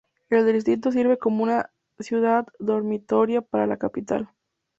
[0.31, 1.69] El distrito sirve como una
[1.99, 4.31] ciudad dormitorio para la capital.